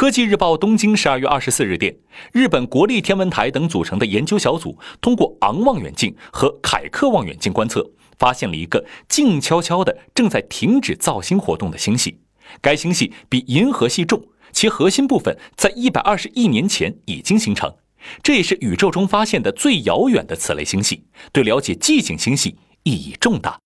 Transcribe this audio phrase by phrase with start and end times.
[0.00, 1.94] 科技日报东京十二月二十四日电
[2.32, 7.86] 日本国立天文台等组成的研究小组通过昂望远镜和凯克望远镜观测
[8.18, 12.18] 发现了一个静悄悄的正在停止造星活动的星系
[12.62, 14.18] 该星系比银河系重
[14.52, 17.70] 其核心部分在一百二十亿年前已经形成
[18.22, 23.58] 这也是宇宙中发现的最遥远的此类星系对了解寂静星系意义重大。